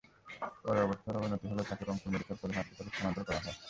পরে 0.61 0.79
অবস্থার 0.81 1.17
অবনতি 1.19 1.45
হলে 1.47 1.63
তাঁকে 1.69 1.83
রংপুর 1.85 2.09
মেডিকেল 2.13 2.35
কলেজ 2.39 2.55
হাসপাতালে 2.57 2.89
স্থানান্তর 2.91 3.23
করা 3.27 3.39
হয়। 3.43 3.57